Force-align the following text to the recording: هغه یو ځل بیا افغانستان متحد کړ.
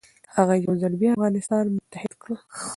هغه 0.35 0.53
یو 0.65 0.73
ځل 0.81 0.93
بیا 1.01 1.11
افغانستان 1.13 1.65
متحد 1.75 2.13
کړ. 2.21 2.31